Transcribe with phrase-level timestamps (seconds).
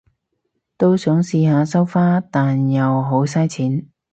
[0.79, 3.87] 都想試下收花，但又好晒錢